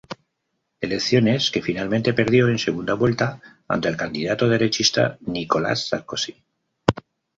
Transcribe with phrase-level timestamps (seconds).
[0.79, 6.43] Elecciones que finalmente perdió en segunda vuelta ante el candidato derechista Nicolás Sarkozy.